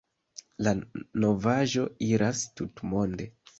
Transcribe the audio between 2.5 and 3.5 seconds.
tutmonde.